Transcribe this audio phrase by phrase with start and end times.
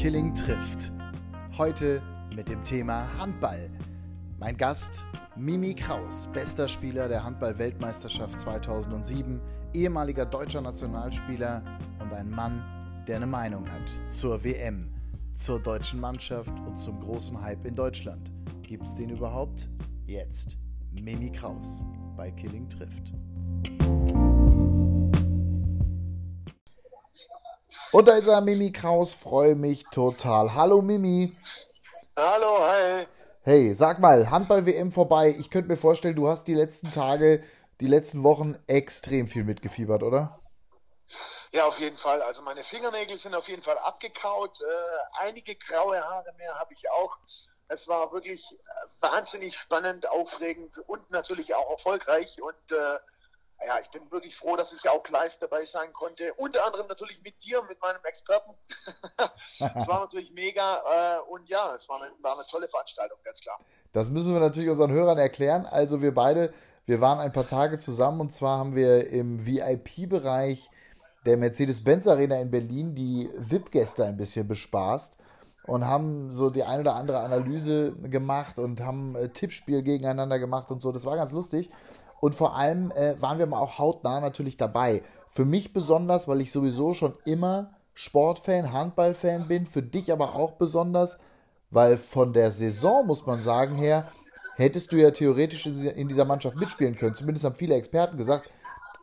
[0.00, 0.90] Killing trifft.
[1.58, 2.00] Heute
[2.34, 3.68] mit dem Thema Handball.
[4.38, 5.04] Mein Gast
[5.36, 9.42] Mimi Kraus, bester Spieler der Handball-Weltmeisterschaft 2007,
[9.74, 11.62] ehemaliger deutscher Nationalspieler
[12.00, 12.64] und ein Mann,
[13.06, 14.88] der eine Meinung hat zur WM,
[15.34, 18.32] zur deutschen Mannschaft und zum großen Hype in Deutschland.
[18.62, 19.68] Gibt es den überhaupt?
[20.06, 20.56] Jetzt
[20.92, 21.84] Mimi Kraus
[22.16, 23.12] bei Killing trifft.
[27.92, 30.54] Und da ist er, Mimi Kraus, freue mich total.
[30.54, 31.34] Hallo Mimi.
[32.16, 33.06] Hallo, hi.
[33.42, 35.34] Hey, sag mal, Handball-WM vorbei.
[35.36, 37.42] Ich könnte mir vorstellen, du hast die letzten Tage,
[37.80, 40.38] die letzten Wochen extrem viel mitgefiebert, oder?
[41.50, 42.22] Ja, auf jeden Fall.
[42.22, 44.60] Also meine Fingernägel sind auf jeden Fall abgekaut.
[44.60, 47.16] Äh, einige graue Haare mehr habe ich auch.
[47.66, 52.40] Es war wirklich äh, wahnsinnig spannend, aufregend und natürlich auch erfolgreich.
[52.40, 52.98] Und äh,
[53.66, 56.32] ja, ich bin wirklich froh, dass ich auch live dabei sein konnte.
[56.34, 58.52] Unter anderem natürlich mit dir, mit meinem Experten.
[59.36, 63.40] Es war natürlich mega äh, und ja, es war eine, war eine tolle Veranstaltung, ganz
[63.40, 63.58] klar.
[63.92, 65.66] Das müssen wir natürlich unseren Hörern erklären.
[65.66, 66.52] Also wir beide,
[66.86, 70.70] wir waren ein paar Tage zusammen und zwar haben wir im VIP-Bereich
[71.26, 75.18] der Mercedes-Benz Arena in Berlin die VIP-Gäste ein bisschen bespaßt
[75.64, 80.70] und haben so die ein oder andere Analyse gemacht und haben äh, Tippspiel gegeneinander gemacht
[80.70, 80.92] und so.
[80.92, 81.70] Das war ganz lustig.
[82.20, 85.02] Und vor allem äh, waren wir mal auch hautnah natürlich dabei.
[85.28, 89.66] Für mich besonders, weil ich sowieso schon immer Sportfan, Handballfan bin.
[89.66, 91.18] Für dich aber auch besonders,
[91.70, 94.10] weil von der Saison, muss man sagen, her,
[94.56, 97.14] hättest du ja theoretisch in dieser Mannschaft mitspielen können.
[97.14, 98.50] Zumindest haben viele Experten gesagt,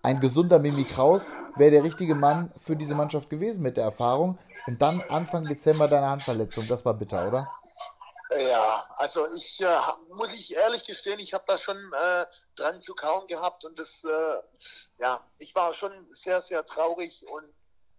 [0.03, 4.37] ein gesunder Mimi Kraus wäre der richtige Mann für diese Mannschaft gewesen mit der Erfahrung.
[4.67, 6.65] Und dann Anfang Dezember deine Handverletzung.
[6.67, 7.47] Das war bitter, oder?
[8.29, 8.76] Ja,
[9.07, 13.25] also ich äh, muss ich ehrlich gestehen, ich habe da schon äh, dran zu kauen
[13.27, 14.41] gehabt und das, äh,
[14.99, 17.53] ja, ich war schon sehr, sehr traurig und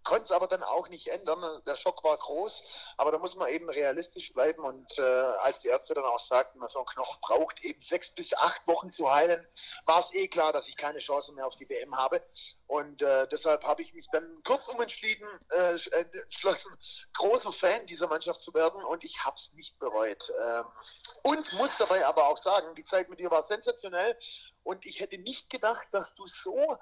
[0.09, 1.39] konnte es aber dann auch nicht ändern.
[1.67, 4.65] Der Schock war groß, aber da muss man eben realistisch bleiben.
[4.65, 8.35] Und äh, als die Ärzte dann auch sagten, so ein Knochen braucht eben sechs bis
[8.35, 9.47] acht Wochen zu heilen,
[9.85, 12.23] war es eh klar, dass ich keine Chance mehr auf die WM habe.
[12.67, 15.77] Und äh, deshalb habe ich mich dann kurzum entschieden, äh,
[16.23, 16.75] entschlossen,
[17.13, 18.83] großer Fan dieser Mannschaft zu werden.
[18.85, 20.33] Und ich habe es nicht bereut.
[20.43, 20.65] Ähm,
[21.25, 24.17] und muss dabei aber auch sagen, die Zeit mit dir war sensationell.
[24.63, 26.79] Und ich hätte nicht gedacht, dass du so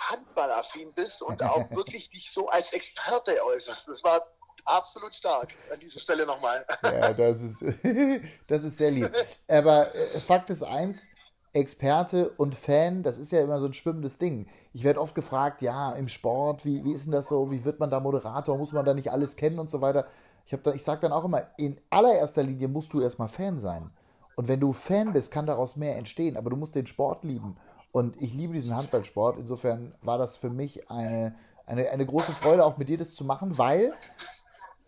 [0.00, 3.88] handballaffin bist und auch wirklich dich so als Experte äußerst.
[3.88, 4.26] Das war
[4.64, 6.64] absolut stark an dieser Stelle nochmal.
[6.82, 7.62] Ja, das ist,
[8.48, 9.10] das ist sehr lieb.
[9.48, 11.06] Aber äh, Fakt ist eins,
[11.52, 14.46] Experte und Fan, das ist ja immer so ein schwimmendes Ding.
[14.72, 17.80] Ich werde oft gefragt, ja, im Sport, wie, wie ist denn das so, wie wird
[17.80, 20.06] man da Moderator, muss man da nicht alles kennen und so weiter.
[20.46, 23.90] Ich, ich sage dann auch immer, in allererster Linie musst du erstmal Fan sein.
[24.36, 27.56] Und wenn du Fan bist, kann daraus mehr entstehen, aber du musst den Sport lieben.
[27.92, 29.38] Und ich liebe diesen Handballsport.
[29.38, 31.34] Insofern war das für mich eine,
[31.66, 33.92] eine, eine große Freude, auch mit dir das zu machen, weil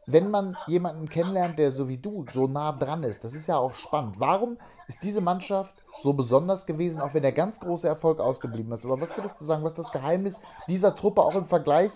[0.06, 3.56] wenn man jemanden kennenlernt, der so wie du so nah dran ist, das ist ja
[3.56, 4.18] auch spannend.
[4.18, 4.58] Warum
[4.88, 8.84] ist diese Mannschaft so besonders gewesen, auch wenn der ganz große Erfolg ausgeblieben ist?
[8.84, 11.90] Aber was würdest du sagen, was ist das Geheimnis dieser Truppe auch im Vergleich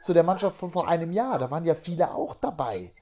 [0.00, 1.38] zu der Mannschaft von vor einem Jahr?
[1.38, 2.92] Da waren ja viele auch dabei.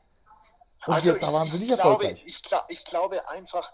[0.86, 2.22] Und also wir, da waren sie nicht erfolgreich.
[2.24, 3.70] Ich, ich glaube einfach,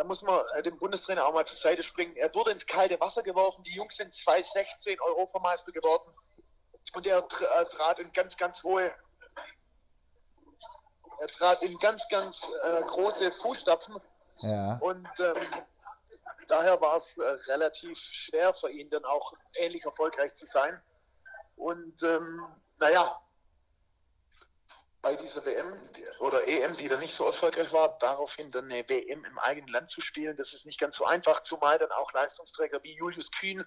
[0.00, 2.16] da muss man äh, dem Bundestrainer auch mal zur Seite springen.
[2.16, 3.62] Er wurde ins kalte Wasser geworfen.
[3.64, 6.10] Die Jungs sind 2016 Europameister geworden.
[6.94, 8.94] Und er äh, trat in ganz, ganz hohe,
[11.20, 14.00] er trat in ganz, ganz äh, große Fußstapfen.
[14.38, 14.78] Ja.
[14.80, 15.64] Und ähm,
[16.48, 20.80] daher war es äh, relativ schwer für ihn, dann auch ähnlich erfolgreich zu sein.
[21.56, 22.46] Und ähm,
[22.78, 23.20] naja,
[25.02, 25.72] bei dieser WM
[26.18, 29.90] oder EM, die dann nicht so erfolgreich war, daraufhin dann eine WM im eigenen Land
[29.90, 33.64] zu spielen, das ist nicht ganz so einfach, zumal dann auch Leistungsträger wie Julius Kühn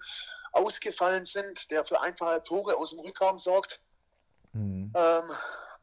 [0.52, 3.80] ausgefallen sind, der für einfache Tore aus dem Rückraum sorgt.
[4.52, 4.92] Mhm.
[4.94, 5.30] Ähm,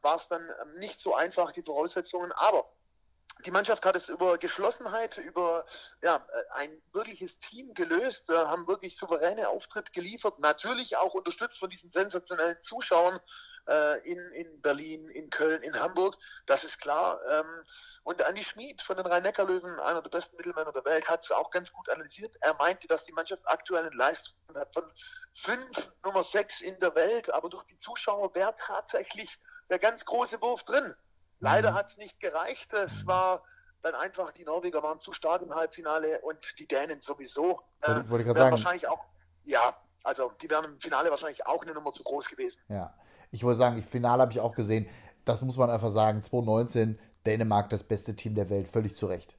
[0.00, 0.46] war es dann
[0.78, 2.66] nicht so einfach, die Voraussetzungen, aber
[3.44, 5.64] die Mannschaft hat es über Geschlossenheit, über
[6.02, 6.24] ja,
[6.54, 12.60] ein wirkliches Team gelöst, haben wirklich souveräne Auftritt geliefert, natürlich auch unterstützt von diesen sensationellen
[12.62, 13.20] Zuschauern, äh,
[14.04, 16.16] in, in Berlin, in Köln, in Hamburg,
[16.46, 17.18] das ist klar.
[17.30, 17.46] Ähm,
[18.02, 21.50] und Andi Schmid von den Rhein-Neckar-Löwen, einer der besten Mittelmänner der Welt, hat es auch
[21.50, 22.36] ganz gut analysiert.
[22.40, 24.84] Er meinte, dass die Mannschaft aktuell eine Leistung hat von
[25.32, 29.38] fünf, Nummer sechs in der Welt, aber durch die Zuschauer wäre tatsächlich
[29.70, 30.94] der ganz große Wurf drin.
[31.38, 31.74] Leider mhm.
[31.74, 32.72] hat es nicht gereicht.
[32.72, 33.44] Es war
[33.82, 37.62] dann einfach, die Norweger waren zu stark im Halbfinale und die Dänen sowieso.
[37.82, 39.06] Äh, wahrscheinlich auch,
[39.42, 42.62] ja, also die wären im Finale wahrscheinlich auch eine Nummer zu groß gewesen.
[42.68, 42.94] Ja,
[43.32, 44.88] ich wollte sagen, im Finale habe ich auch gesehen,
[45.24, 49.36] das muss man einfach sagen, 2019, Dänemark das beste Team der Welt, völlig zu Recht.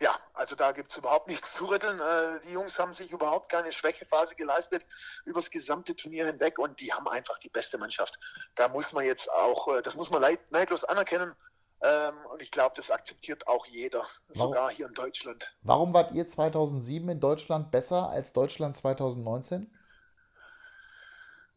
[0.00, 1.98] Ja, also da gibt es überhaupt nichts zu rütteln.
[1.98, 4.86] Äh, die Jungs haben sich überhaupt keine Schwächephase geleistet
[5.26, 8.18] übers gesamte Turnier hinweg und die haben einfach die beste Mannschaft.
[8.54, 11.34] Da muss man jetzt auch, äh, das muss man neidlos anerkennen.
[11.82, 15.54] Ähm, und ich glaube, das akzeptiert auch jeder, warum, sogar hier in Deutschland.
[15.62, 19.70] Warum wart ihr 2007 in Deutschland besser als Deutschland 2019?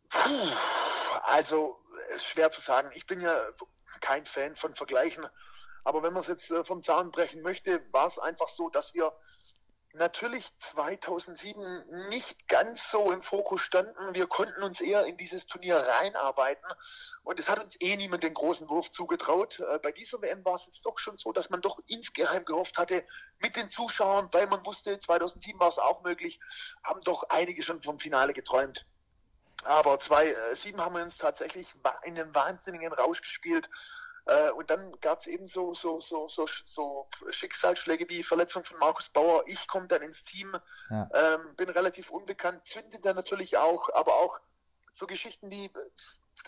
[0.10, 0.50] Puh,
[1.26, 1.80] also,
[2.16, 2.90] ist schwer zu sagen.
[2.96, 3.36] Ich bin ja
[4.02, 5.26] kein Fan von Vergleichen.
[5.84, 8.94] Aber wenn man es jetzt äh, vom Zahn brechen möchte, war es einfach so, dass
[8.94, 9.12] wir
[9.96, 14.16] natürlich 2007 nicht ganz so im Fokus standen.
[14.16, 16.66] Wir konnten uns eher in dieses Turnier reinarbeiten
[17.24, 19.60] und es hat uns eh niemand den großen Wurf zugetraut.
[19.60, 22.78] Äh, bei dieser WM war es jetzt doch schon so, dass man doch insgeheim gehofft
[22.78, 23.06] hatte
[23.40, 26.40] mit den Zuschauern, weil man wusste, 2007 war es auch möglich,
[26.84, 28.86] haben doch einige schon vom Finale geträumt.
[29.66, 31.74] Aber 2007 haben wir uns tatsächlich
[32.04, 33.70] in einem wahnsinnigen Rausch gespielt.
[34.26, 38.78] Äh, und dann gab es eben so, so, so, so, so Schicksalsschläge wie Verletzung von
[38.80, 39.44] Markus Bauer.
[39.48, 40.56] Ich komme dann ins Team,
[40.90, 41.10] ja.
[41.14, 44.40] ähm, bin relativ unbekannt, zünde dann natürlich auch, aber auch
[44.96, 45.72] so Geschichten wie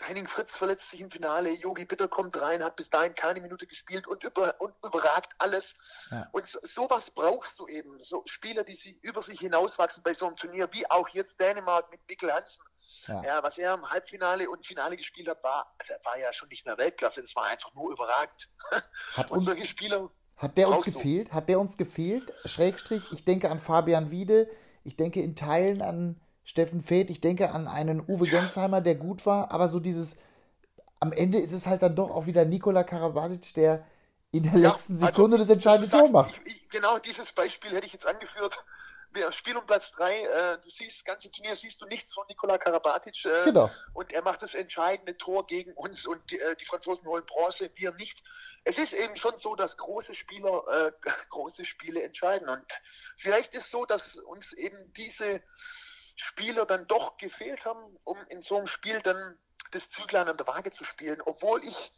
[0.06, 3.66] Henning Fritz verletzt sich im Finale, Yogi Bitter kommt rein, hat bis dahin keine Minute
[3.66, 6.08] gespielt und, über, und überragt alles.
[6.12, 6.28] Ja.
[6.30, 7.98] Und so, sowas brauchst du eben.
[7.98, 11.90] So Spieler, die sie über sich hinauswachsen bei so einem Turnier, wie auch jetzt Dänemark
[11.90, 12.62] mit Mikkel Hansen.
[13.08, 13.22] Ja.
[13.24, 13.42] ja.
[13.42, 17.22] was er im Halbfinale und Finale gespielt hat, war, war ja schon nicht mehr Weltklasse,
[17.22, 18.48] das war einfach nur überragend.
[19.16, 20.08] Hat und solche Spieler.
[20.36, 21.32] Hat der uns gefehlt?
[21.32, 22.32] Hat der uns gefehlt?
[22.44, 24.48] Schrägstrich, ich denke an Fabian Wiede,
[24.84, 29.26] ich denke in Teilen an Steffen Feth, ich denke an einen Uwe Gensheimer, der gut
[29.26, 30.16] war, aber so dieses,
[31.00, 33.84] am Ende ist es halt dann doch auch wieder Nikola Karabatic, der
[34.30, 36.40] in der ja, letzten also Sekunde also, das entscheidende Tor macht.
[36.44, 38.64] Ich, genau dieses Beispiel hätte ich jetzt angeführt.
[39.12, 42.24] Wir spielen um Platz 3, äh, du siehst, das ganze Turnier siehst du nichts von
[42.28, 43.68] Nikola Karabatic äh, genau.
[43.94, 47.70] und er macht das entscheidende Tor gegen uns und die, äh, die Franzosen holen Bronze,
[47.74, 48.22] wir nicht.
[48.62, 50.92] Es ist eben schon so, dass große Spieler äh,
[51.30, 52.66] große Spiele entscheiden und
[53.16, 55.42] vielleicht ist so, dass uns eben diese
[56.16, 59.38] Spieler dann doch gefehlt haben, um in so einem Spiel dann
[59.70, 61.92] das Züglein an der Waage zu spielen, obwohl ich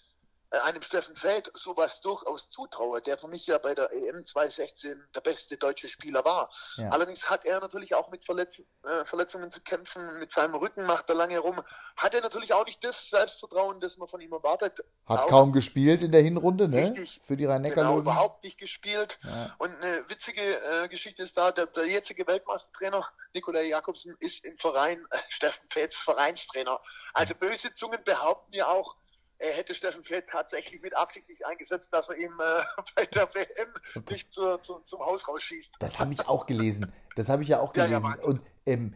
[0.50, 5.20] einem Steffen Feld sowas durchaus zutraue, der für mich ja bei der EM 2016 der
[5.20, 6.50] beste deutsche Spieler war.
[6.76, 6.88] Ja.
[6.90, 11.08] Allerdings hat er natürlich auch mit Verletz äh, Verletzungen zu kämpfen, mit seinem Rücken macht
[11.10, 11.60] er lange rum,
[11.96, 14.78] hat er natürlich auch nicht das Selbstvertrauen, das man von ihm erwartet.
[15.06, 16.78] Hat auch kaum gespielt in der Hinrunde, ne?
[16.78, 17.20] Richtig.
[17.26, 19.18] Für die rhein neckar Genau, überhaupt nicht gespielt.
[19.22, 19.54] Ja.
[19.58, 24.58] Und eine witzige äh, Geschichte ist da, der, der jetzige Weltmeistertrainer Nikolai Jakobsen ist im
[24.58, 26.80] Verein äh, Steffen Fels Vereinstrainer.
[27.14, 28.96] Also böse Zungen behaupten ja auch,
[29.38, 33.32] er hätte Steffen Feld tatsächlich mit Absicht nicht eingesetzt, dass er ihm äh, bei der
[33.34, 33.68] WM
[34.10, 35.76] nicht zu, zu, zum Haus rausschießt.
[35.78, 36.92] Das habe ich auch gelesen.
[37.16, 37.88] Das habe ich ja auch gelesen.
[37.88, 38.94] Ja, ja, und ähm,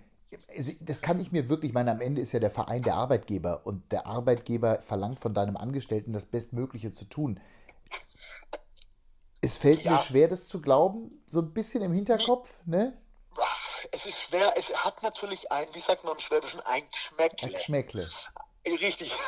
[0.81, 3.63] das kann ich mir wirklich, ich meine, am Ende ist ja der Verein der Arbeitgeber
[3.65, 7.41] und der Arbeitgeber verlangt von deinem Angestellten das Bestmögliche zu tun.
[9.41, 9.93] Es fällt ja.
[9.93, 12.97] mir schwer, das zu glauben, so ein bisschen im Hinterkopf, ne?
[13.93, 17.49] Es ist schwer, es hat natürlich ein, wie sagt man im Schwäbischen, ein Geschmäckle.
[17.49, 18.07] Ein Geschmäckle.
[18.67, 19.13] Richtig.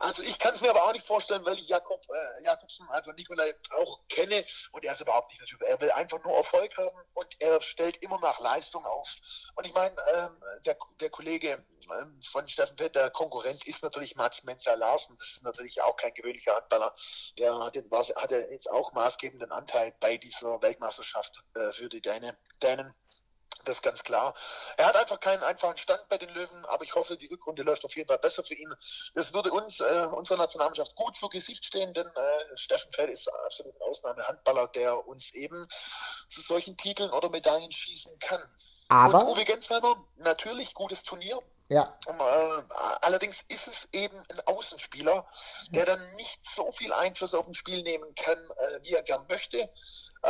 [0.00, 3.10] Also ich kann es mir aber auch nicht vorstellen, weil ich Jakob äh, Jakobsen, also
[3.12, 5.62] Nikolai, auch kenne und er ist überhaupt nicht der Typ.
[5.62, 9.16] Er will einfach nur Erfolg haben und er stellt immer nach Leistung auf.
[9.54, 11.64] Und ich meine, ähm, der, der Kollege
[12.00, 15.16] ähm, von Steffen Fett, der Konkurrent, ist natürlich Mats Menzer Larsen.
[15.16, 16.94] Das ist natürlich auch kein gewöhnlicher Handballer.
[17.38, 22.36] Der hat, jetzt, hat jetzt auch maßgebenden Anteil bei dieser Weltmeisterschaft äh, für die Dänen.
[22.62, 22.94] Dänen.
[23.64, 24.34] Das ist ganz klar.
[24.76, 27.84] Er hat einfach keinen einfachen Stand bei den Löwen, aber ich hoffe, die Rückrunde läuft
[27.84, 28.72] auf jeden Fall besser für ihn.
[29.14, 33.28] Das würde uns, äh, unserer Nationalmannschaft, gut zu Gesicht stehen, denn äh, Steffen Feld ist
[33.28, 35.66] absolut ein Ausnahmehandballer, der uns eben
[36.28, 38.42] zu solchen Titeln oder Medaillen schießen kann.
[38.88, 41.40] Aber Und Uwe Gensheimer, natürlich gutes Turnier.
[41.68, 41.98] Ja.
[42.06, 42.12] Äh,
[43.00, 45.26] allerdings ist es eben ein Außenspieler,
[45.70, 49.26] der dann nicht so viel Einfluss auf ein Spiel nehmen kann, äh, wie er gern
[49.28, 49.70] möchte.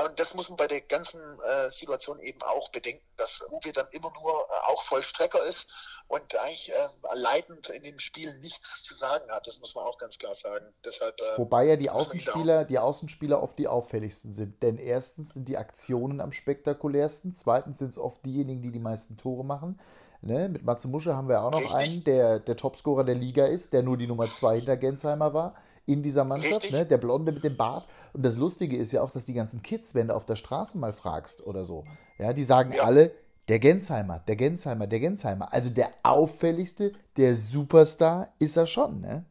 [0.03, 3.87] Und das muss man bei der ganzen äh, Situation eben auch bedenken, dass Uwe dann
[3.93, 8.95] immer nur äh, auch Vollstrecker ist und eigentlich äh, leitend in dem Spiel nichts zu
[8.95, 9.47] sagen hat.
[9.47, 10.67] Das muss man auch ganz klar sagen.
[10.85, 14.61] Deshalb, äh, Wobei ja die Außenspieler, die Außenspieler oft die auffälligsten sind.
[14.65, 19.17] Denn erstens sind die Aktionen am spektakulärsten, zweitens sind es oft diejenigen, die die meisten
[19.17, 19.81] Tore machen.
[20.23, 20.49] Ne?
[20.49, 21.77] Mit Matze Musche haben wir auch noch Richtig.
[21.77, 25.55] einen, der der Topscorer der Liga ist, der nur die Nummer zwei hinter Gensheimer war
[25.87, 26.87] in dieser Mannschaft, ne?
[26.87, 27.89] der Blonde mit dem Bart.
[28.13, 30.79] Und das Lustige ist ja auch, dass die ganzen Kids, wenn du auf der Straße
[30.79, 31.85] mal fragst oder so,
[32.19, 32.85] ja, die sagen ja.
[32.85, 33.15] alle,
[33.49, 35.53] der Gensheimer, der Gensheimer, der Gensheimer.
[35.53, 39.27] Also der auffälligste, der Superstar ist er schon, ne?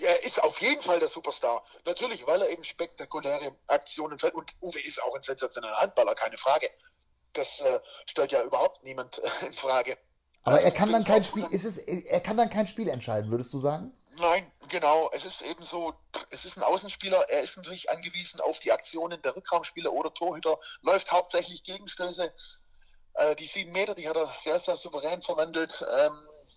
[0.00, 1.64] Er ist auf jeden Fall der Superstar.
[1.86, 4.34] Natürlich, weil er eben spektakuläre Aktionen fällt.
[4.34, 6.68] Und Uwe ist auch ein sensationeller Handballer, keine Frage.
[7.32, 9.96] Das äh, stellt ja überhaupt niemand in Frage.
[10.46, 13.32] Aber also, er kann dann kein Spiel, ist es, er kann dann kein Spiel entscheiden,
[13.32, 13.92] würdest du sagen?
[14.18, 15.10] Nein, genau.
[15.12, 15.92] Es ist eben so,
[16.30, 20.56] es ist ein Außenspieler, er ist natürlich angewiesen auf die Aktionen der Rückraumspieler oder Torhüter,
[20.82, 22.32] läuft hauptsächlich Gegenstöße.
[23.14, 25.84] Äh, die sieben Meter, die hat er sehr, sehr souverän verwandelt.
[25.98, 26.16] Ähm,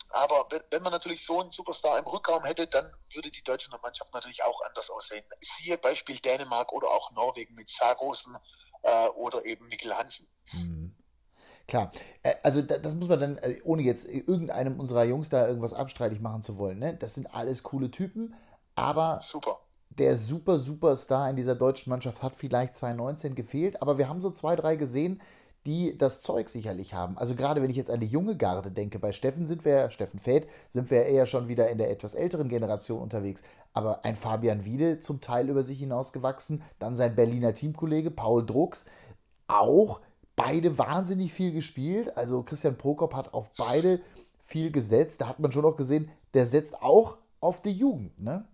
[0.10, 4.13] aber wenn man natürlich so einen Superstar im Rückraum hätte, dann würde die deutsche Mannschaft
[4.13, 5.25] natürlich auch anders aussehen.
[5.41, 8.38] Siehe Beispiel Dänemark oder auch Norwegen mit Sargosen
[8.84, 10.27] äh, oder eben Mikkel Hansen.
[10.53, 10.79] Mhm.
[11.70, 11.92] Klar,
[12.24, 16.20] äh, also das muss man dann, äh, ohne jetzt irgendeinem unserer Jungs da irgendwas abstreitig
[16.20, 16.96] machen zu wollen, ne?
[16.96, 18.34] das sind alles coole Typen,
[18.74, 19.60] aber Super.
[19.90, 24.32] der super, Superstar in dieser deutschen Mannschaft hat vielleicht 2019 gefehlt, aber wir haben so
[24.32, 25.22] zwei, drei gesehen,
[25.68, 27.20] die das Zeug sicherlich haben.
[27.20, 30.20] Also gerade wenn ich jetzt an die junge Garde denke, bei Steffen sind wir, Steffen
[30.20, 33.44] Feld, sind wir eher schon wieder in der etwas älteren Generation unterwegs.
[33.74, 38.86] Aber ein Fabian Wiede zum Teil über sich hinausgewachsen, dann sein Berliner Teamkollege Paul Drucks,
[39.48, 40.00] auch
[40.39, 42.15] beide wahnsinnig viel gespielt.
[42.15, 44.01] Also Christian Prokop hat auf beide
[44.46, 45.22] viel gesetzt.
[45.22, 48.48] Da hat man schon auch gesehen, der setzt auch auf die Jugend, ne?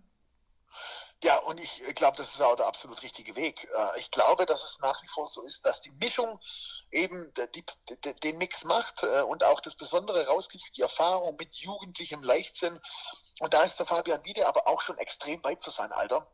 [1.22, 3.64] Ja, und ich glaube, das ist auch der absolut richtige Weg.
[3.64, 6.38] Äh, ich glaube, dass es nach wie vor so ist, dass die Mischung
[6.92, 7.64] eben die,
[8.04, 12.78] die, den Mix macht äh, und auch das Besondere rauskriegt, die Erfahrung mit jugendlichem Leichtsinn.
[13.40, 16.26] Und da ist der Fabian Wiede aber auch schon extrem weit für sein Alter.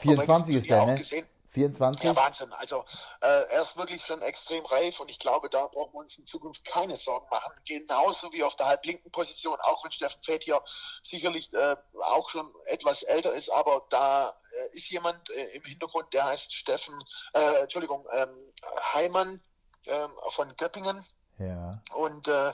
[0.00, 0.94] 24 ist der, ne?
[0.94, 1.26] Gesehen.
[1.58, 2.04] 24?
[2.04, 2.52] Ja, Wahnsinn.
[2.52, 2.84] Also
[3.20, 6.26] äh, er ist wirklich schon extrem reif und ich glaube, da brauchen wir uns in
[6.26, 7.52] Zukunft keine Sorgen machen.
[7.66, 10.62] Genauso wie auf der halblinken Position, auch wenn Steffen Fett hier
[11.02, 16.12] sicherlich äh, auch schon etwas älter ist, aber da äh, ist jemand äh, im Hintergrund,
[16.12, 16.94] der heißt Steffen,
[17.34, 18.52] äh, Entschuldigung, ähm,
[18.94, 19.40] Heimann
[19.86, 21.04] ähm, von Göppingen.
[21.38, 21.80] Ja.
[21.94, 22.52] Und äh,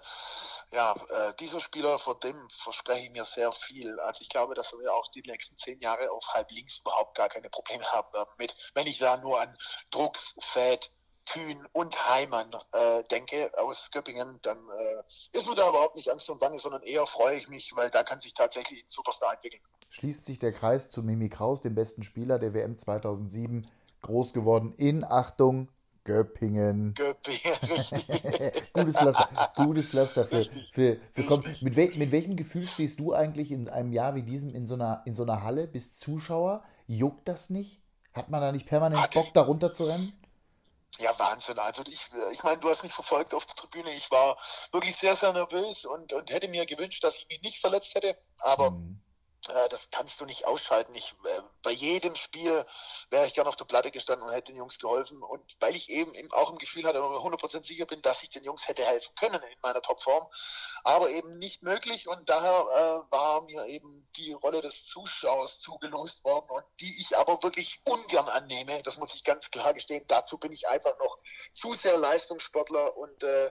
[0.73, 3.99] ja, äh, dieser Spieler, vor dem verspreche ich mir sehr viel.
[4.01, 7.29] Also ich glaube, dass wir auch die nächsten zehn Jahre auf halb links überhaupt gar
[7.29, 9.57] keine Probleme haben mit, wenn ich da nur an
[9.91, 10.93] Drucks, Fett,
[11.27, 16.29] Kühn und Heimann äh, denke aus Göppingen, dann äh, ist mir da überhaupt nicht Angst
[16.29, 19.63] und Bange, sondern eher freue ich mich, weil da kann sich tatsächlich ein Superstar entwickeln.
[19.89, 23.67] Schließt sich der Kreis zu Mimi Kraus, dem besten Spieler der WM 2007,
[24.03, 25.69] groß geworden in Achtung
[26.05, 26.95] Göppingen.
[26.95, 27.59] Göppingen,
[28.75, 33.51] gutes Pflaster, gutes Pflaster für, für, für mit, wel, mit welchem Gefühl stehst du eigentlich
[33.51, 35.67] in einem Jahr wie diesem in so einer, in so einer Halle?
[35.67, 36.63] Bist Zuschauer?
[36.87, 37.81] Juckt das nicht?
[38.13, 40.13] Hat man da nicht permanent Hat Bock, da runter zu rennen?
[40.99, 41.59] Ja, Wahnsinn.
[41.59, 43.91] Also ich, ich meine, du hast mich verfolgt auf der Tribüne.
[43.95, 44.37] Ich war
[44.73, 48.17] wirklich sehr, sehr nervös und, und hätte mir gewünscht, dass ich mich nicht verletzt hätte.
[48.41, 49.01] Aber mhm.
[49.49, 50.95] Äh, das kannst du nicht ausschalten.
[50.95, 52.65] Ich, äh, bei jedem Spiel
[53.11, 55.23] wäre ich gern auf der Platte gestanden und hätte den Jungs geholfen.
[55.23, 58.69] Und weil ich eben, auch im Gefühl hatte, 100% sicher bin, dass ich den Jungs
[58.69, 60.27] hätte helfen können in meiner Topform,
[60.85, 62.09] aber eben nicht möglich.
[62.09, 67.17] Und daher äh, war mir eben die Rolle des Zuschauers zugelost worden und die ich
[67.17, 68.83] aber wirklich ungern annehme.
[68.83, 70.05] Das muss ich ganz klar gestehen.
[70.09, 71.19] Dazu bin ich einfach noch
[71.53, 73.51] zu sehr Leistungssportler und äh,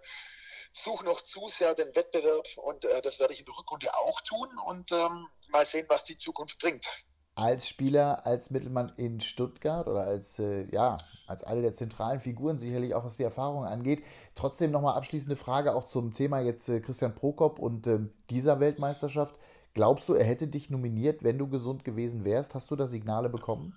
[0.71, 4.21] suche noch zu sehr den Wettbewerb und äh, das werde ich in der Rückrunde auch
[4.21, 7.05] tun und ähm, mal sehen, was die Zukunft bringt.
[7.35, 12.59] Als Spieler, als Mittelmann in Stuttgart oder als, äh, ja, als eine der zentralen Figuren,
[12.59, 14.03] sicherlich auch was die Erfahrung angeht.
[14.35, 19.39] Trotzdem nochmal abschließende Frage auch zum Thema jetzt äh, Christian Prokop und äh, dieser Weltmeisterschaft.
[19.73, 22.53] Glaubst du, er hätte dich nominiert, wenn du gesund gewesen wärst?
[22.53, 23.75] Hast du da Signale bekommen?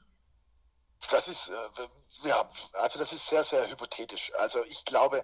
[1.10, 1.35] Das ist,
[2.24, 4.32] ja, also das ist sehr, sehr hypothetisch.
[4.38, 5.22] Also ich glaube,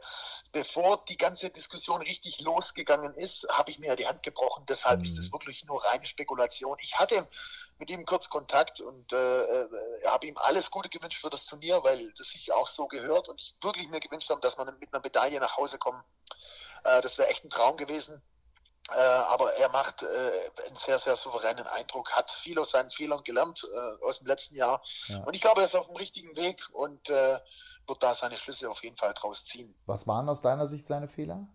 [0.52, 4.64] bevor die ganze Diskussion richtig losgegangen ist, habe ich mir ja die Hand gebrochen.
[4.68, 5.04] Deshalb mhm.
[5.04, 6.76] ist es wirklich nur reine Spekulation.
[6.80, 7.26] Ich hatte
[7.78, 9.68] mit ihm kurz Kontakt und äh, äh,
[10.06, 13.40] habe ihm alles Gute gewünscht für das Turnier, weil das sich auch so gehört und
[13.40, 16.02] ich wirklich mir gewünscht habe, dass man mit einer Medaille nach Hause kommen.
[16.84, 18.22] Äh, das wäre echt ein Traum gewesen.
[18.90, 23.22] Äh, aber er macht äh, einen sehr, sehr souveränen Eindruck, hat viel aus seinen Fehlern
[23.22, 24.82] gelernt äh, aus dem letzten Jahr.
[25.06, 25.20] Ja.
[25.20, 27.38] Und ich glaube, er ist auf dem richtigen Weg und äh,
[27.86, 29.74] wird da seine Schlüsse auf jeden Fall draus ziehen.
[29.86, 31.46] Was waren aus deiner Sicht seine Fehler?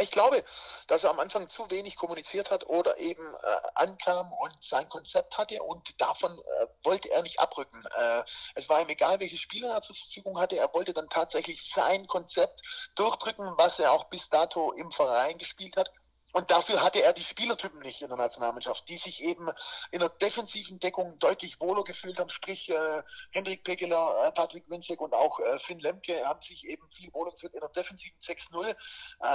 [0.00, 0.42] Ich glaube,
[0.86, 5.36] dass er am Anfang zu wenig kommuniziert hat oder eben äh, ankam und sein Konzept
[5.36, 7.82] hatte und davon äh, wollte er nicht abrücken.
[7.98, 8.22] Äh,
[8.54, 10.56] es war ihm egal, welche Spieler er zur Verfügung hatte.
[10.56, 15.76] Er wollte dann tatsächlich sein Konzept durchdrücken, was er auch bis dato im Verein gespielt
[15.76, 15.92] hat.
[16.32, 19.48] Und dafür hatte er die Spielertypen nicht in der Nationalmannschaft, die sich eben
[19.90, 22.30] in der defensiven Deckung deutlich wohler gefühlt haben.
[22.30, 27.12] Sprich, äh, Hendrik äh, Patrick Winczek und auch äh, Finn Lemke haben sich eben viel
[27.12, 28.74] wohler gefühlt in der defensiven 6-0, äh,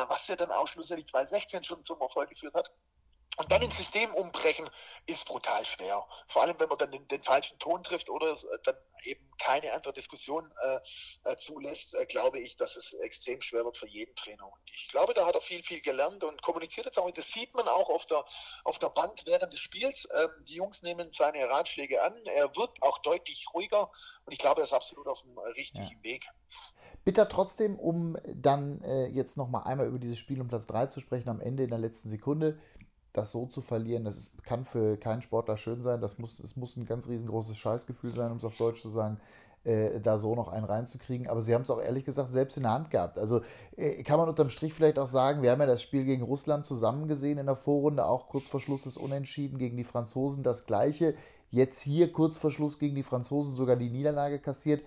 [0.08, 2.72] was ja dann auch schlussendlich 2016 schon zum Erfolg geführt hat.
[3.38, 4.70] Und dann ins System umbrechen
[5.08, 6.06] ist brutal schwer.
[6.28, 9.92] Vor allem, wenn man dann den, den falschen Ton trifft oder dann eben keine andere
[9.92, 14.46] Diskussion äh, äh, zulässt, äh, glaube ich, dass es extrem schwer wird für jeden Trainer.
[14.46, 17.12] Und ich glaube, da hat er viel, viel gelernt und kommuniziert jetzt auch.
[17.12, 18.24] Das sieht man auch auf der,
[18.64, 20.08] auf der Bank während des Spiels.
[20.16, 22.16] Ähm, die Jungs nehmen seine Ratschläge an.
[22.26, 23.92] Er wird auch deutlich ruhiger
[24.26, 26.12] und ich glaube, er ist absolut auf dem richtigen ja.
[26.12, 26.26] Weg.
[27.04, 31.00] Bitter trotzdem, um dann äh, jetzt nochmal einmal über dieses Spiel um Platz 3 zu
[31.00, 32.60] sprechen, am Ende in der letzten Sekunde
[33.18, 36.02] das so zu verlieren, das ist, kann für keinen Sportler schön sein.
[36.02, 39.20] Das muss, es muss ein ganz riesengroßes Scheißgefühl sein, um es auf Deutsch zu sagen,
[39.64, 41.28] äh, da so noch einen reinzukriegen.
[41.28, 43.18] Aber sie haben es auch ehrlich gesagt selbst in der Hand gehabt.
[43.18, 43.42] Also
[43.78, 46.66] äh, kann man unterm Strich vielleicht auch sagen, wir haben ja das Spiel gegen Russland
[46.66, 50.66] zusammen gesehen in der Vorrunde, auch kurz vor Schluss ist unentschieden gegen die Franzosen das
[50.66, 51.16] gleiche.
[51.52, 54.84] Jetzt hier kurz vor Schluss gegen die Franzosen sogar die Niederlage kassiert.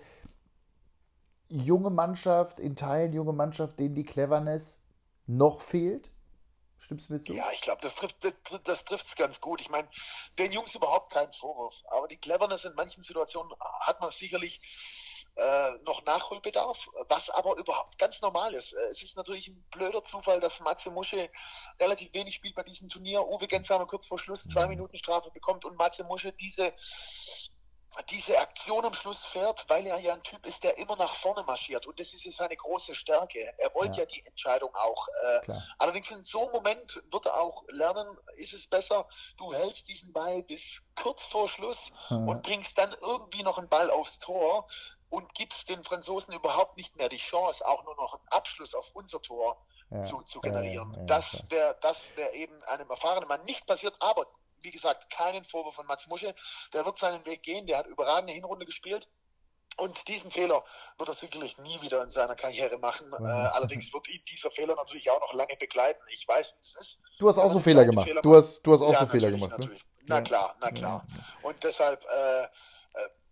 [1.47, 4.81] Junge Mannschaft, in Teilen junge Mannschaft, denen die Cleverness
[5.25, 6.11] noch fehlt
[6.79, 7.33] Stimmst mir zu?
[7.33, 8.23] Ja, ich glaube, das trifft
[8.63, 9.61] das, das ganz gut.
[9.61, 9.87] Ich meine,
[10.37, 11.83] den Jungs überhaupt keinen Vorwurf.
[11.89, 14.61] Aber die Cleverness in manchen Situationen hat man sicherlich
[15.35, 18.73] äh, noch Nachholbedarf, was aber überhaupt ganz normal ist.
[18.73, 21.29] Äh, es ist natürlich ein blöder Zufall, dass Matze Musche
[21.79, 23.27] relativ wenig spielt bei diesem Turnier.
[23.27, 24.67] Uwe Gensheimer kurz vor Schluss zwei.
[24.69, 26.71] Minuten Strafe bekommt und Matze Musche diese
[28.09, 31.43] diese Aktion am Schluss fährt, weil er ja ein Typ ist, der immer nach vorne
[31.43, 31.87] marschiert.
[31.87, 33.39] Und das ist ja seine große Stärke.
[33.57, 34.03] Er wollte ja.
[34.03, 35.07] ja die Entscheidung auch.
[35.07, 39.89] Äh, allerdings in so einem Moment wird er auch lernen, ist es besser, du hältst
[39.89, 42.27] diesen Ball bis kurz vor Schluss hm.
[42.27, 44.67] und bringst dann irgendwie noch einen Ball aufs Tor
[45.09, 48.91] und gibst den Franzosen überhaupt nicht mehr die Chance, auch nur noch einen Abschluss auf
[48.93, 49.57] unser Tor
[49.89, 50.01] ja.
[50.03, 50.93] zu, zu generieren.
[50.95, 54.27] Ja, das wäre das wär eben einem erfahrenen Mann nicht passiert, aber
[54.61, 56.33] wie gesagt, keinen Vorwurf von Mats Musche.
[56.73, 59.09] Der wird seinen Weg gehen, der hat überragende Hinrunde gespielt.
[59.77, 60.61] Und diesen Fehler
[60.97, 63.07] wird er sicherlich nie wieder in seiner Karriere machen.
[63.07, 63.25] Mhm.
[63.25, 66.01] Äh, allerdings wird ihn dieser Fehler natürlich auch noch lange begleiten.
[66.09, 67.01] Ich weiß, wie es ist.
[67.17, 68.07] Du hast auch so Fehler gemacht.
[68.07, 69.57] Fehler du hast, du hast auch ja, so Fehler gemacht.
[69.57, 69.77] Ne?
[70.03, 71.05] Na klar, na klar.
[71.43, 72.47] Und deshalb äh, äh,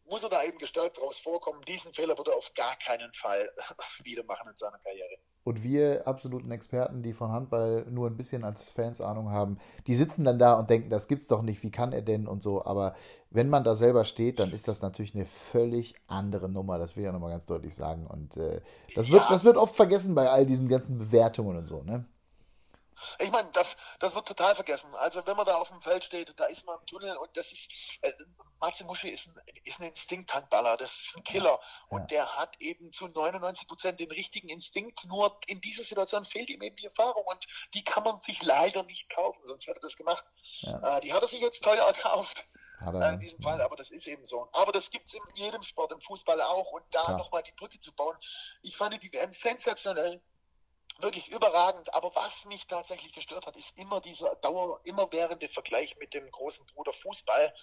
[0.09, 1.61] muss er da eben gestärkt draus vorkommen.
[1.67, 3.49] Diesen Fehler wird er auf gar keinen Fall
[4.03, 5.17] wieder machen in seiner Karriere.
[5.43, 9.95] Und wir absoluten Experten, die von Handball nur ein bisschen als Fans Ahnung haben, die
[9.95, 12.65] sitzen dann da und denken, das gibt's doch nicht, wie kann er denn und so.
[12.65, 12.95] Aber
[13.29, 16.77] wenn man da selber steht, dann ist das natürlich eine völlig andere Nummer.
[16.79, 18.07] Das will ich ja nochmal ganz deutlich sagen.
[18.07, 18.61] Und äh,
[18.95, 19.29] das, wird, ja.
[19.29, 22.05] das wird oft vergessen bei all diesen ganzen Bewertungen und so, ne?
[23.19, 24.93] Ich meine, das, das wird total vergessen.
[24.95, 27.51] Also wenn man da auf dem Feld steht, da ist man im Tunnel und das
[27.51, 28.11] ist, äh,
[28.59, 31.59] Matze Muschi ist ein, ist ein Instinkthandballer, das ist ein Killer.
[31.89, 32.17] Und ja.
[32.17, 36.61] der hat eben zu 99 Prozent den richtigen Instinkt, nur in dieser Situation fehlt ihm
[36.61, 39.95] eben die Erfahrung und die kann man sich leider nicht kaufen, sonst hätte er das
[39.95, 40.25] gemacht.
[40.61, 40.97] Ja.
[40.97, 42.47] Äh, die hat er sich jetzt teuer erkauft.
[42.81, 44.49] Äh, in diesem Fall, aber das ist eben so.
[44.51, 46.71] Aber das gibt es in jedem Sport, im Fußball auch.
[46.71, 48.15] Und da nochmal die Brücke zu bauen.
[48.61, 50.21] Ich fand die WM sensationell
[51.01, 51.93] wirklich überragend.
[51.93, 56.65] Aber was mich tatsächlich gestört hat, ist immer dieser Dauer, immerwährende Vergleich mit dem großen
[56.67, 57.53] Bruder Fußball.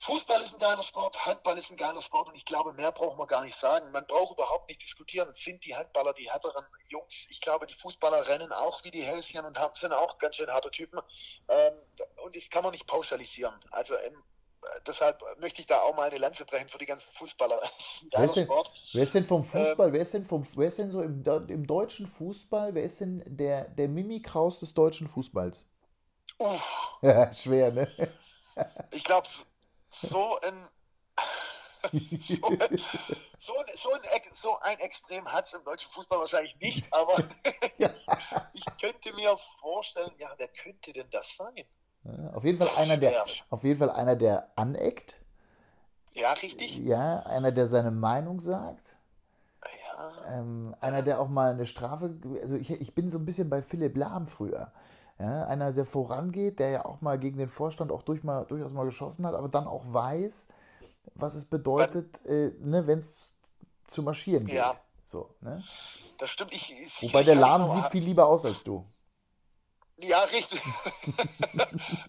[0.00, 3.18] Fußball ist ein geiler Sport, Handball ist ein geiler Sport und ich glaube, mehr braucht
[3.18, 3.90] man gar nicht sagen.
[3.90, 5.32] Man braucht überhaupt nicht diskutieren.
[5.32, 7.26] Sind die Handballer die härteren Jungs?
[7.30, 10.70] Ich glaube, die Fußballer rennen auch wie die Hälschen und sind auch ganz schön harte
[10.70, 11.00] Typen.
[11.48, 11.74] Ähm,
[12.22, 13.58] und das kann man nicht pauschalisieren.
[13.70, 14.22] Also ähm,
[14.86, 17.60] deshalb möchte ich da auch mal eine Lanze brechen für die ganzen Fußballer.
[18.12, 20.78] wer, ist denn, wer ist denn vom Fußball, ähm, wer ist denn vom, wer ist
[20.78, 25.08] denn so im, im deutschen Fußball, wer ist denn der, der Mimi Kraus des deutschen
[25.08, 25.66] Fußballs?
[26.38, 26.84] Uff.
[27.02, 27.86] Ja, schwer, ne?
[28.90, 29.28] ich glaube,
[29.86, 30.68] so ein
[31.92, 32.58] so,
[33.38, 37.16] so, so, ein, so ein Extrem hat es im deutschen Fußball wahrscheinlich nicht, aber
[38.52, 41.64] ich könnte mir vorstellen, ja, wer könnte denn das sein?
[42.32, 45.16] Auf jeden Fall einer, der, auf jeden Fall einer, der aneckt.
[46.14, 46.78] Ja, richtig.
[46.78, 48.96] Ja, einer, der seine Meinung sagt.
[49.64, 50.38] Ja.
[50.38, 52.16] Ähm, einer, der auch mal eine Strafe.
[52.42, 54.72] Also ich, ich bin so ein bisschen bei Philipp Lahm früher.
[55.18, 58.72] Ja, einer, der vorangeht, der ja auch mal gegen den Vorstand auch durch mal, durchaus
[58.72, 60.46] mal geschossen hat, aber dann auch weiß,
[61.14, 63.34] was es bedeutet, äh, ne, wenn es
[63.88, 64.54] zu marschieren geht.
[64.54, 64.74] Ja.
[65.04, 65.56] So, ne?
[66.18, 66.52] Das stimmt.
[66.52, 68.84] Ich, ich, Wobei der Lahm sieht viel lieber aus als du.
[70.00, 70.60] Ja, richtig.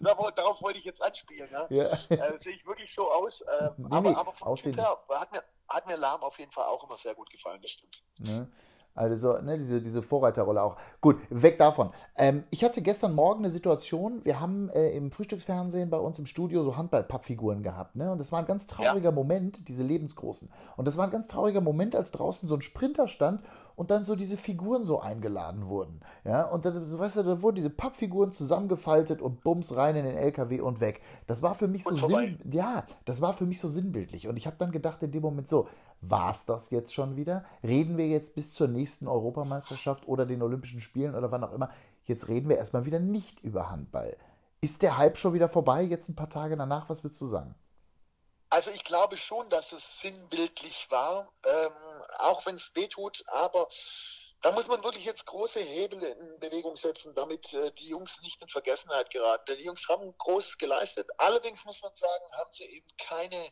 [0.00, 1.50] Darauf wollte ich jetzt anspielen.
[1.50, 1.66] Ne?
[1.70, 1.84] Ja.
[1.84, 3.42] Äh, sehe ich wirklich so aus.
[3.42, 6.52] Ähm, nee, aber, nee, aber vom Typ her hat mir, hat mir Lahm auf jeden
[6.52, 8.04] Fall auch immer sehr gut gefallen, das stimmt.
[8.18, 8.50] Ne?
[8.94, 10.76] Also, ne, diese, diese Vorreiterrolle auch.
[11.00, 11.90] Gut, weg davon.
[12.16, 16.26] Ähm, ich hatte gestern Morgen eine Situation, wir haben äh, im Frühstücksfernsehen bei uns im
[16.26, 18.10] Studio so Handballpappfiguren gehabt, ne?
[18.10, 19.14] Und das war ein ganz trauriger ja.
[19.14, 20.50] Moment, diese lebensgroßen.
[20.76, 23.42] Und das war ein ganz trauriger Moment, als draußen so ein Sprinter stand
[23.80, 26.00] und dann so diese Figuren so eingeladen wurden.
[26.26, 30.16] Ja, und dann, weißt du, dann wurden diese Pappfiguren zusammengefaltet und bums rein in den
[30.16, 31.00] LKW und weg.
[31.26, 34.28] Das war für mich so Sinn, ja, das war für mich so sinnbildlich.
[34.28, 35.66] Und ich habe dann gedacht in dem Moment so,
[36.00, 37.44] war es das jetzt schon wieder?
[37.62, 41.70] Reden wir jetzt bis zur nächsten Europameisterschaft oder den Olympischen Spielen oder wann auch immer?
[42.04, 44.16] Jetzt reden wir erstmal wieder nicht über Handball.
[44.60, 46.88] Ist der Hype schon wieder vorbei, jetzt ein paar Tage danach?
[46.88, 47.54] Was würdest du sagen?
[48.50, 51.72] Also ich glaube schon, dass es sinnbildlich war, ähm,
[52.18, 53.68] auch wenn es wehtut, aber
[54.42, 58.40] da muss man wirklich jetzt große Hebel in Bewegung setzen, damit äh, die Jungs nicht
[58.40, 59.44] in Vergessenheit geraten.
[59.48, 61.10] Denn die Jungs haben Großes geleistet.
[61.18, 63.42] Allerdings muss man sagen, haben sie eben keine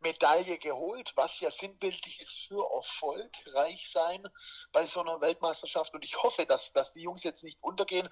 [0.00, 4.28] Medaille geholt, was ja sinnbildlich ist für erfolgreich sein
[4.72, 5.94] bei so einer Weltmeisterschaft.
[5.94, 8.08] Und ich hoffe, dass, dass die Jungs jetzt nicht untergehen.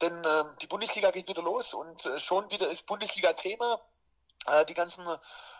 [0.00, 3.82] denn äh, die Bundesliga geht wieder los und äh, schon wieder ist Bundesliga Thema.
[4.50, 5.06] Äh, die ganzen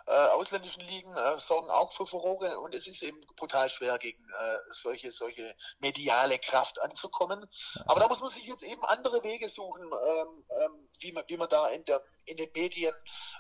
[0.07, 4.23] äh, ausländischen Ligen äh, sorgen auch für Furore und es ist eben brutal schwer, gegen
[4.25, 7.47] äh, solche, solche mediale Kraft anzukommen.
[7.87, 11.37] Aber da muss man sich jetzt eben andere Wege suchen, ähm, ähm, wie, man, wie
[11.37, 12.95] man da in, der, in den Medien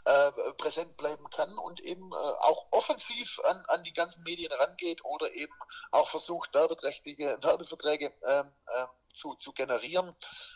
[0.04, 5.04] äh, präsent bleiben kann und eben äh, auch offensiv an, an die ganzen Medien rangeht
[5.04, 5.54] oder eben
[5.90, 10.14] auch versucht, werbeträchtige Werbeverträge ähm, äh, zu, zu generieren.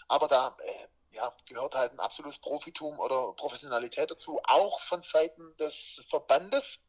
[0.09, 5.55] Aber da äh, ja, gehört halt ein absolutes Profitum oder Professionalität dazu, auch von Seiten
[5.57, 6.81] des Verbandes.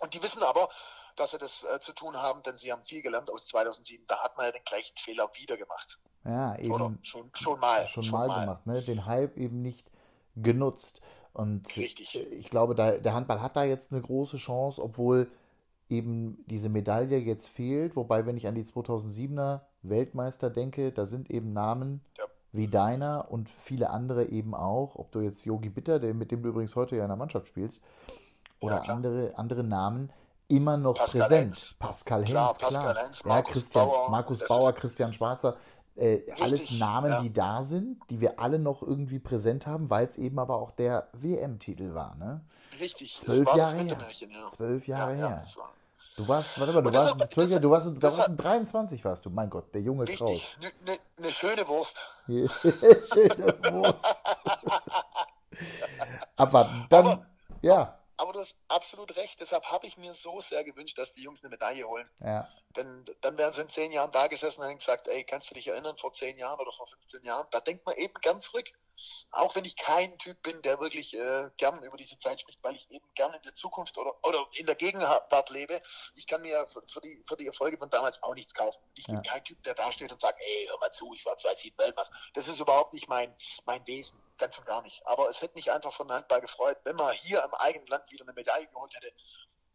[0.00, 0.68] Und die wissen aber,
[1.16, 4.06] dass sie das äh, zu tun haben, denn sie haben viel gelernt aus 2007.
[4.06, 5.98] Da hat man ja den gleichen Fehler wieder gemacht.
[6.24, 6.72] Ja, eben.
[6.72, 7.86] Oder schon, schon mal.
[7.88, 8.80] Schon, schon mal, mal, gemacht, ne?
[8.82, 9.90] Den Hype eben nicht
[10.36, 11.02] genutzt.
[11.32, 12.18] Und Richtig.
[12.32, 15.30] ich glaube, da, der Handball hat da jetzt eine große Chance, obwohl
[15.90, 17.96] eben diese Medaille jetzt fehlt.
[17.96, 23.30] Wobei, wenn ich an die 2007er Weltmeister denke, da sind eben Namen, ja wie deiner
[23.30, 26.74] und viele andere eben auch, ob du jetzt Yogi Bitter, der, mit dem du übrigens
[26.76, 27.80] heute ja in der Mannschaft spielst,
[28.60, 30.12] oder ja, andere, andere Namen,
[30.48, 31.44] immer noch Pascal präsent.
[31.46, 31.76] Hens.
[31.78, 32.54] Pascal Hens, klar.
[32.58, 33.04] Pascal klar.
[33.04, 35.56] Hens, Markus ja, Christian, Bauer, Markus Bauer, Christian Schwarzer,
[35.96, 37.22] äh, Richtig, alles Namen, ja.
[37.22, 40.70] die da sind, die wir alle noch irgendwie präsent haben, weil es eben aber auch
[40.72, 42.40] der WM-Titel war, ne?
[42.80, 43.86] Richtig, zwölf Jahre her.
[43.86, 44.50] Ja.
[44.50, 45.42] Zwölf Jahre her.
[46.20, 49.24] Du warst, warte mal, du warst, deshalb, deshalb, du warst, du warst, deshalb, 23 warst
[49.24, 50.58] du, mein Gott, der junge Kraus.
[50.58, 52.14] Eine ne, ne schöne Wurst.
[52.26, 52.52] schöne
[53.72, 54.04] Wurst.
[56.36, 57.26] Aber dann, aber,
[57.62, 57.98] ja.
[58.18, 61.42] Aber du hast absolut recht, deshalb habe ich mir so sehr gewünscht, dass die Jungs
[61.42, 62.06] eine Medaille holen.
[62.22, 62.46] Ja.
[62.76, 65.54] Denn dann wären sie in zehn Jahren da gesessen und hätten gesagt, ey, kannst du
[65.54, 67.46] dich erinnern, vor zehn Jahren oder vor 15 Jahren?
[67.50, 68.66] Da denkt man eben ganz zurück.
[69.32, 72.74] Auch wenn ich kein Typ bin, der wirklich äh, gern über diese Zeit spricht, weil
[72.74, 75.80] ich eben gerne in der Zukunft oder, oder in der Gegenwart lebe.
[76.16, 78.82] Ich kann mir für die, für die Erfolge von damals auch nichts kaufen.
[78.94, 81.36] Ich bin kein Typ, der da steht und sagt, ey, hör mal zu, ich war
[81.36, 82.16] 2007 Weltmeister.
[82.34, 83.34] Das ist überhaupt nicht mein,
[83.66, 84.20] mein Wesen.
[84.38, 85.06] Ganz und gar nicht.
[85.06, 88.24] Aber es hätte mich einfach von Handball gefreut, wenn man hier im eigenen Land wieder
[88.24, 89.12] eine Medaille geholt hätte.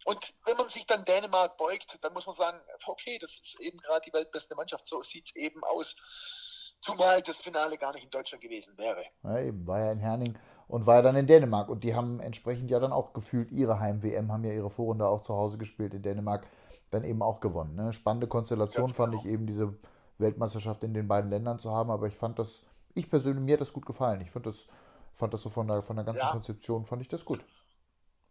[0.05, 3.79] Und wenn man sich dann Dänemark beugt, dann muss man sagen, okay, das ist eben
[3.79, 6.77] gerade die weltbeste Mannschaft, so sieht es eben aus.
[6.79, 9.03] Zumal das Finale gar nicht in Deutschland gewesen wäre.
[9.23, 10.37] Ja, eben, war ja in Herning
[10.67, 11.69] und war ja dann in Dänemark.
[11.69, 15.23] Und die haben entsprechend ja dann auch gefühlt ihre Heim-WM, haben ja ihre Vorrunde auch
[15.23, 16.45] zu Hause gespielt in Dänemark,
[16.91, 17.75] dann eben auch gewonnen.
[17.75, 17.91] Ne?
[17.91, 18.95] Spannende Konstellation genau.
[18.95, 19.75] fand ich eben diese
[20.19, 22.61] Weltmeisterschaft in den beiden Ländern zu haben, aber ich fand das,
[22.93, 24.21] ich persönlich, mir hat das gut gefallen.
[24.21, 24.67] Ich fand das,
[25.15, 26.31] fand das so von der, von der ganzen ja.
[26.31, 27.43] Konzeption, fand ich das gut.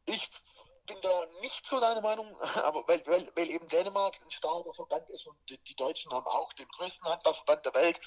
[0.06, 0.30] Ich
[0.87, 1.08] bin da
[1.40, 2.26] nicht so deiner Meinung,
[2.64, 6.26] aber weil, weil, weil eben Dänemark ein starker Verband ist und die, die Deutschen haben
[6.26, 8.00] auch den größten Handballverband der Welt.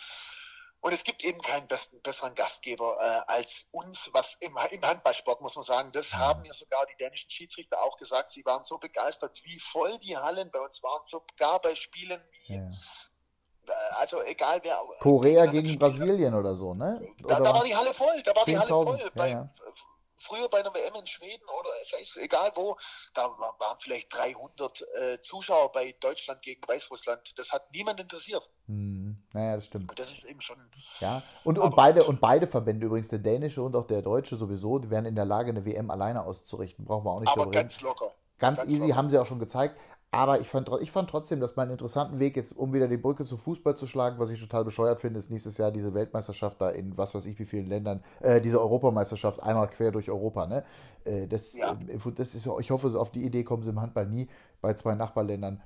[0.80, 5.41] Und es gibt eben keinen besten, besseren Gastgeber äh, als uns, was im, im, Handballsport
[5.41, 5.91] muss man sagen.
[5.91, 8.30] Das haben mir sogar die dänischen Schiedsrichter auch gesagt.
[8.30, 12.53] Sie waren so begeistert, wie voll die Hallen bei uns waren, sogar bei Spielen wie
[12.53, 12.62] ja.
[12.62, 14.80] Äh, also egal wer.
[14.99, 16.95] Korea gegen Brasilien oder so, ne?
[17.23, 18.99] Oder da, da, war die Halle voll, da war die Halle voll.
[18.99, 19.45] Ja, bei, ja
[20.17, 22.75] früher bei einer WM in Schweden oder es ist egal wo,
[23.13, 27.38] da waren vielleicht 300 äh, Zuschauer bei Deutschland gegen Weißrussland.
[27.38, 28.51] Das hat niemand interessiert.
[28.65, 29.97] Hm, naja, das stimmt.
[29.97, 30.58] Das ist eben schon.
[30.99, 34.80] Ja, und, und, beide, und beide Verbände, übrigens der dänische und auch der deutsche sowieso,
[34.80, 36.86] die wären in der Lage, eine WM alleine auszurichten.
[36.86, 38.12] Brauchen wir auch nicht Aber ganz locker.
[38.39, 38.95] Ganz, ganz easy, locker.
[38.95, 39.80] haben sie auch schon gezeigt.
[40.12, 42.98] Aber ich fand, ich fand trotzdem, dass man einen interessanten Weg, jetzt um wieder die
[42.98, 46.62] Brücke zum Fußball zu schlagen, was ich total bescheuert finde, ist nächstes Jahr diese Weltmeisterschaft
[46.62, 50.48] da in was weiß ich wie vielen Ländern, äh, diese Europameisterschaft einmal quer durch Europa.
[50.48, 50.63] Ne?
[51.04, 51.74] Äh, das, ja.
[51.74, 54.30] äh, das ist, ich hoffe, auf die Idee kommen sie im Handball nie
[54.62, 55.62] bei zwei Nachbarländern.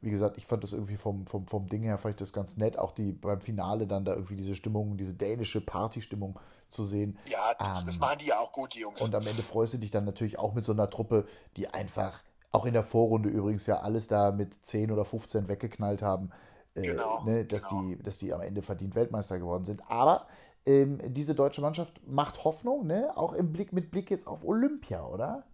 [0.00, 2.56] Wie gesagt, ich fand das irgendwie vom, vom, vom Ding her, fand ich das ganz
[2.56, 6.36] nett, auch die beim Finale dann da irgendwie diese Stimmung, diese dänische Partystimmung
[6.68, 7.16] zu sehen.
[7.26, 9.00] Ja, das, ähm, das machen die ja auch gut, die Jungs.
[9.02, 11.26] Und am Ende freust du dich dann natürlich auch mit so einer Truppe,
[11.56, 12.20] die einfach
[12.54, 16.30] auch in der Vorrunde übrigens ja alles da mit 10 oder 15 weggeknallt haben,
[16.74, 17.82] äh, genau, ne, dass, genau.
[17.82, 19.82] die, dass die am Ende verdient Weltmeister geworden sind.
[19.88, 20.28] Aber
[20.64, 23.12] ähm, diese deutsche Mannschaft macht Hoffnung, ne?
[23.16, 25.44] auch im Blick, mit Blick jetzt auf Olympia, oder?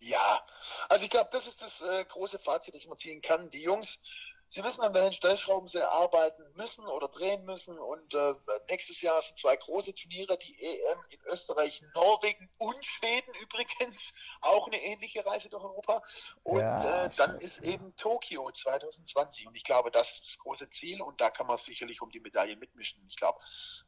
[0.00, 0.40] Ja,
[0.88, 3.48] also ich glaube, das ist das äh, große Fazit, das man ziehen kann.
[3.50, 7.78] Die Jungs Sie wissen, an welchen Stellschrauben sie arbeiten müssen oder drehen müssen.
[7.78, 8.34] Und äh,
[8.68, 14.38] nächstes Jahr sind zwei große Turniere, die EM in Österreich, Norwegen und Schweden übrigens.
[14.40, 16.02] Auch eine ähnliche Reise durch Europa.
[16.42, 19.46] Und ja, äh, dann ist eben Tokio 2020.
[19.46, 21.00] Und ich glaube, das ist das große Ziel.
[21.00, 23.00] Und da kann man sicherlich um die Medaille mitmischen.
[23.06, 23.38] Ich glaube,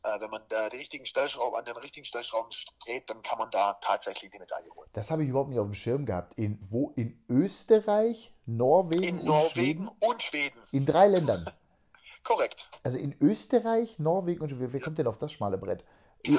[0.05, 2.51] äh, wenn man da die richtigen Stellschrauben an den richtigen Stellschrauben
[2.87, 4.89] dreht, dann kann man da tatsächlich die Medaille holen.
[4.93, 6.39] Das habe ich überhaupt nicht auf dem Schirm gehabt.
[6.39, 6.93] In, wo?
[6.95, 8.33] In Österreich?
[8.47, 9.91] Norwegen, in Norwegen und Schweden.
[10.01, 10.59] Und Schweden.
[10.73, 11.45] In drei Ländern.
[12.25, 12.71] Korrekt.
[12.83, 14.73] Also in Österreich, Norwegen und Schweden.
[14.73, 15.85] Wer kommt denn auf das schmale Brett?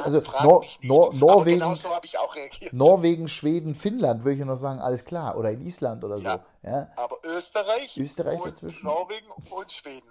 [0.04, 2.72] Also Nor Nor Norwegen, genau so habe ich auch reagiert.
[2.72, 5.38] Norwegen, Schweden, Finnland, würde ich noch sagen, alles klar.
[5.38, 6.24] Oder in Island oder so.
[6.24, 6.88] Ja, ja.
[6.96, 8.86] Aber Österreich, Österreich und dazwischen.
[8.86, 10.08] Norwegen und Schweden.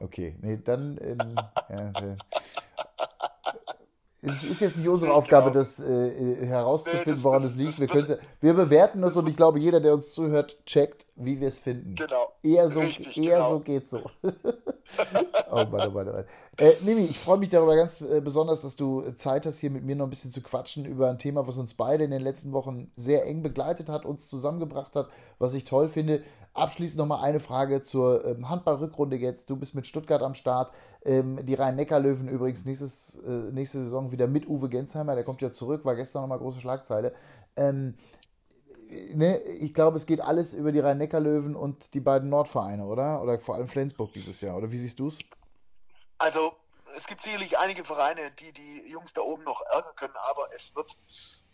[0.00, 0.96] Okay, nee, dann.
[0.98, 1.18] In,
[1.68, 1.92] ja,
[4.22, 7.80] es ist jetzt nicht unsere Aufgabe, das äh, herauszufinden, nee, woran es liegt.
[7.80, 11.58] Wir, wir bewerten es und ich glaube, jeder, der uns zuhört, checkt, wie wir es
[11.58, 11.94] finden.
[11.94, 12.28] Genau.
[12.42, 13.52] Eher so, Richtig, eher genau.
[13.52, 13.98] so geht's so.
[14.22, 16.24] oh Mann, oh Mann, oh Mann.
[16.58, 19.84] Äh, Nimi, ich freue mich darüber ganz äh, besonders, dass du Zeit hast, hier mit
[19.84, 22.52] mir noch ein bisschen zu quatschen über ein Thema, was uns beide in den letzten
[22.52, 26.22] Wochen sehr eng begleitet hat, uns zusammengebracht hat, was ich toll finde.
[26.52, 29.48] Abschließend nochmal eine Frage zur ähm, Handballrückrunde jetzt.
[29.50, 30.72] Du bist mit Stuttgart am Start.
[31.04, 35.14] Ähm, die Rhein-Neckar-Löwen übrigens nächstes, äh, nächste Saison wieder mit Uwe Gensheimer.
[35.14, 37.14] Der kommt ja zurück, war gestern nochmal große Schlagzeile.
[37.56, 37.94] Ähm,
[39.14, 43.22] ne, ich glaube, es geht alles über die Rhein-Neckar-Löwen und die beiden Nordvereine, oder?
[43.22, 44.56] Oder vor allem Flensburg dieses Jahr.
[44.56, 45.18] Oder wie siehst du es?
[46.18, 46.52] Also,
[46.96, 50.74] es gibt sicherlich einige Vereine, die die Jungs da oben noch ärgern können, aber es
[50.74, 50.96] wird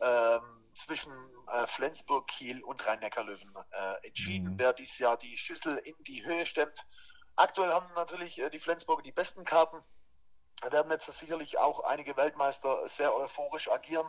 [0.00, 0.40] ähm,
[0.76, 1.12] zwischen
[1.48, 4.58] äh, Flensburg, Kiel und Rhein-Neckar-Löwen äh, entschieden, mhm.
[4.58, 6.86] wer dieses Jahr die Schüssel in die Höhe stemmt.
[7.34, 9.82] Aktuell haben natürlich äh, die Flensburger die besten Karten.
[10.62, 14.06] Da werden jetzt sicherlich auch einige Weltmeister sehr euphorisch agieren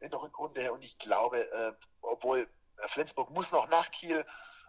[0.00, 0.72] in der Rückrunde.
[0.72, 2.48] Und ich glaube, äh, obwohl
[2.78, 4.24] Flensburg muss noch nach Kiel,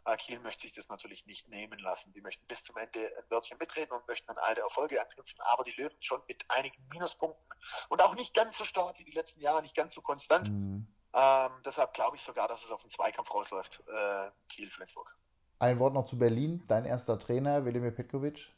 [0.05, 2.13] äh, Kiel möchte sich das natürlich nicht nehmen lassen.
[2.13, 5.63] Die möchten bis zum Ende ein Wörtchen mitreden und möchten an alte Erfolge anknüpfen, aber
[5.63, 7.43] die Löwen schon mit einigen Minuspunkten
[7.89, 10.51] und auch nicht ganz so stark wie die letzten Jahre, nicht ganz so konstant.
[10.51, 10.88] Mhm.
[11.15, 15.15] Ähm, deshalb glaube ich sogar, dass es auf den Zweikampf rausläuft, äh, Kiel-Flensburg.
[15.60, 16.63] Ein Wort noch zu Berlin.
[16.67, 18.51] Dein erster Trainer, Velimir Petkovic.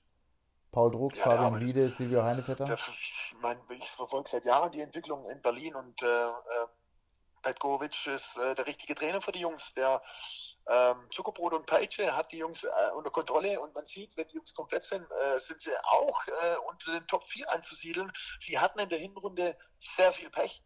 [0.71, 2.71] Paul Drucks, ja, Fabian Wiede, Silvio Heinevetter.
[2.73, 6.31] ich, mein, ich verfolge seit Jahren die Entwicklung in Berlin und äh, äh,
[7.41, 9.73] Petkovic ist äh, der richtige Trainer für die Jungs.
[9.75, 10.01] Der
[10.67, 14.35] ähm, Zuckerbrot und Peitsche hat die Jungs äh, unter Kontrolle und man sieht, wenn die
[14.35, 18.11] Jungs komplett sind, äh, sind sie auch äh, unter den Top 4 anzusiedeln.
[18.39, 20.63] Sie hatten in der Hinrunde sehr viel Pech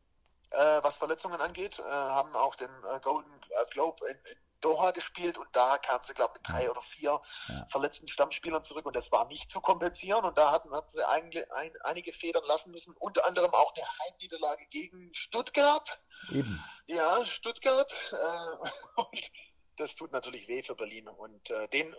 [0.52, 3.32] äh, was Verletzungen angeht, äh, haben auch den äh, Golden
[3.72, 7.10] Globe in, in Doha gespielt und da kamen sie, glaube ich, mit drei oder vier
[7.12, 7.66] ja.
[7.68, 11.54] verletzten Stammspielern zurück und das war nicht zu kompensieren und da hatten, hatten sie einige,
[11.56, 16.06] ein, einige Federn lassen müssen, unter anderem auch eine Heimniederlage gegen Stuttgart.
[16.32, 16.64] Eben.
[16.86, 18.14] Ja, Stuttgart.
[18.14, 19.32] Äh, und
[19.78, 21.94] das tut natürlich weh für Berlin und äh, den,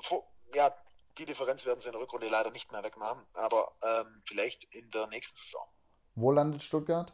[0.54, 0.72] ja,
[1.18, 4.88] die Differenz werden sie in der Rückrunde leider nicht mehr wegmachen, aber ähm, vielleicht in
[4.90, 5.66] der nächsten Saison.
[6.14, 7.12] Wo landet Stuttgart?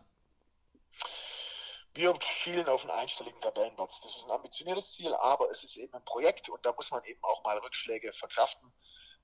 [1.98, 4.02] Wir schielen auf einen einstelligen Tabellenplatz.
[4.02, 7.02] Das ist ein ambitioniertes Ziel, aber es ist eben ein Projekt und da muss man
[7.04, 8.70] eben auch mal Rückschläge verkraften.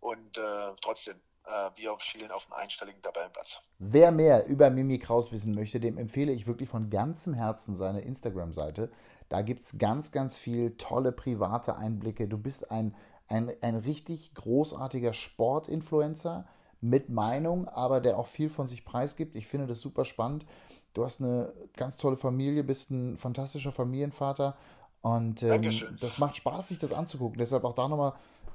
[0.00, 0.42] Und äh,
[0.80, 1.14] trotzdem,
[1.46, 3.62] äh, wir schielen auf einen einstelligen Tabellenplatz.
[3.78, 8.00] Wer mehr über Mimi Kraus wissen möchte, dem empfehle ich wirklich von ganzem Herzen seine
[8.00, 8.90] Instagram-Seite.
[9.28, 12.26] Da gibt es ganz, ganz viel tolle private Einblicke.
[12.26, 12.96] Du bist ein,
[13.28, 16.48] ein, ein richtig großartiger Sportinfluencer
[16.80, 19.36] mit Meinung, aber der auch viel von sich preisgibt.
[19.36, 20.44] Ich finde das super spannend.
[20.94, 24.56] Du hast eine ganz tolle Familie, bist ein fantastischer Familienvater
[25.02, 25.62] und ähm,
[26.00, 27.38] das macht Spaß, sich das anzugucken.
[27.38, 28.14] Deshalb auch da nochmal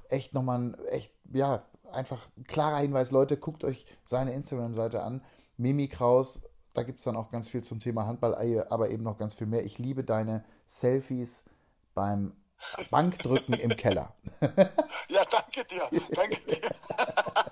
[0.10, 5.22] echt nochmal ein echt, ja, einfach ein klarer Hinweis, Leute, guckt euch seine Instagram-Seite an.
[5.58, 6.42] Mimi Kraus,
[6.74, 9.48] da gibt es dann auch ganz viel zum Thema Handball, aber eben noch ganz viel
[9.48, 9.66] mehr.
[9.66, 11.46] Ich liebe deine Selfies
[11.94, 12.34] beim
[12.92, 14.14] Bankdrücken im Keller.
[14.42, 15.82] ja, danke dir.
[16.14, 16.70] Danke dir.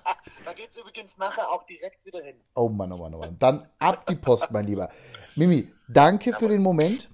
[0.48, 2.38] da geht es übrigens nachher auch direkt wieder hin.
[2.56, 3.38] Oh Mann, oh Mann, oh Mann.
[3.38, 4.90] Dann ab die Post, mein Lieber.
[5.36, 7.10] Mimi, danke für den Moment.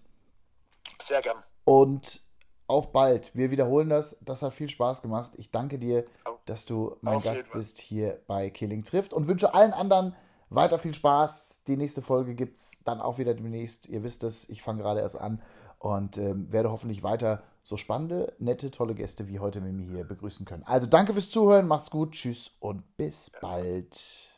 [1.02, 1.38] Sehr gern.
[1.66, 2.22] Und
[2.68, 3.32] auf bald.
[3.34, 4.16] Wir wiederholen das.
[4.22, 5.32] Das hat viel Spaß gemacht.
[5.36, 6.06] Ich danke dir,
[6.46, 10.16] dass du mein Gast bist hier bei Killing trifft und wünsche allen anderen
[10.50, 11.64] weiter viel Spaß.
[11.66, 13.88] Die nächste Folge gibt es dann auch wieder demnächst.
[13.88, 15.42] Ihr wisst es, ich fange gerade erst an
[15.84, 20.06] und ähm, werde hoffentlich weiter so spannende, nette, tolle Gäste wie heute mit mir hier
[20.06, 20.64] begrüßen können.
[20.64, 24.33] Also danke fürs Zuhören, macht's gut, tschüss und bis bald.